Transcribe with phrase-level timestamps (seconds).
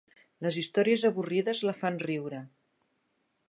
[0.45, 2.43] Les històries avorrides la fan riure.